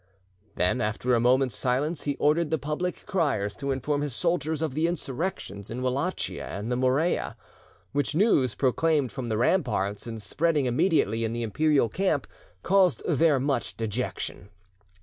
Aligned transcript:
Then, 0.55 0.81
after 0.81 1.13
a 1.13 1.19
moment's 1.19 1.55
silence, 1.55 2.05
he 2.05 2.15
ordered 2.15 2.49
the 2.49 2.57
public 2.57 3.05
criers 3.05 3.55
to 3.57 3.69
inform 3.69 4.01
his 4.01 4.15
soldiers 4.15 4.63
of 4.63 4.73
the 4.73 4.87
insurrections 4.87 5.69
in 5.69 5.83
Wallachia 5.83 6.43
and 6.47 6.71
the 6.71 6.75
Morea, 6.75 7.37
which 7.91 8.15
news, 8.15 8.55
proclaimed 8.55 9.11
from 9.11 9.29
the 9.29 9.37
ramparts, 9.37 10.07
and 10.07 10.19
spreading 10.19 10.65
immediately 10.65 11.23
in 11.23 11.33
the 11.33 11.43
Imperial 11.43 11.87
camp, 11.87 12.25
caused 12.63 13.03
there 13.07 13.39
much 13.39 13.77
dejection. 13.77 14.49